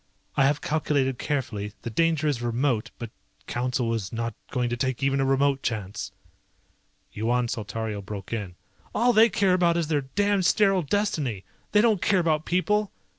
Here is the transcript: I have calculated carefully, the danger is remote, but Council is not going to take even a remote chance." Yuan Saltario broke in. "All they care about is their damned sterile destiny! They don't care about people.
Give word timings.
I 0.35 0.45
have 0.45 0.61
calculated 0.61 1.19
carefully, 1.19 1.73
the 1.83 1.91
danger 1.91 2.27
is 2.27 2.41
remote, 2.41 2.89
but 2.97 3.11
Council 3.45 3.93
is 3.93 4.11
not 4.11 4.33
going 4.49 4.67
to 4.71 4.75
take 4.75 5.03
even 5.03 5.19
a 5.21 5.25
remote 5.25 5.61
chance." 5.61 6.11
Yuan 7.13 7.47
Saltario 7.47 8.01
broke 8.01 8.33
in. 8.33 8.55
"All 8.95 9.13
they 9.13 9.29
care 9.29 9.53
about 9.53 9.77
is 9.77 9.89
their 9.89 10.01
damned 10.01 10.47
sterile 10.47 10.81
destiny! 10.81 11.43
They 11.71 11.81
don't 11.81 12.01
care 12.01 12.17
about 12.17 12.45
people. 12.47 12.91